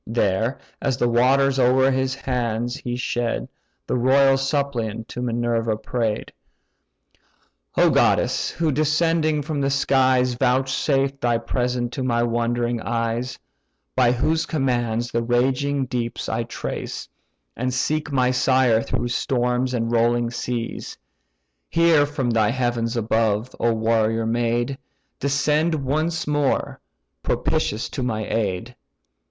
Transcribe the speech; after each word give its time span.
There, 0.07 0.57
as 0.81 0.97
the 0.97 1.07
waters 1.07 1.59
o'er 1.59 1.91
his 1.91 2.15
hands 2.15 2.75
he 2.77 2.95
shed, 2.95 3.47
The 3.85 3.95
royal 3.99 4.35
suppliant 4.35 5.07
to 5.09 5.21
Minerva 5.21 5.77
pray'd: 5.77 6.31
"O 7.77 7.91
goddess! 7.91 8.49
who 8.49 8.71
descending 8.71 9.43
from 9.43 9.61
the 9.61 9.69
skies 9.69 10.33
Vouchsafed 10.33 11.21
thy 11.21 11.37
presence 11.37 11.91
to 11.93 12.03
my 12.03 12.23
wondering 12.23 12.81
eyes, 12.81 13.37
By 13.95 14.11
whose 14.11 14.47
commands 14.47 15.11
the 15.11 15.21
raging 15.21 15.85
deeps 15.85 16.27
I 16.27 16.45
trace, 16.45 17.07
And 17.55 17.71
seek 17.71 18.11
my 18.11 18.31
sire 18.31 18.81
through 18.81 19.09
storms 19.09 19.71
and 19.71 19.91
rolling 19.91 20.31
seas! 20.31 20.97
Hear 21.69 22.07
from 22.07 22.31
thy 22.31 22.49
heavens 22.49 22.97
above, 22.97 23.55
O 23.59 23.71
warrior 23.71 24.25
maid! 24.25 24.79
Descend 25.19 25.75
once 25.75 26.25
more, 26.25 26.79
propitious 27.21 27.87
to 27.89 28.01
my 28.01 28.25
aid. 28.25 28.73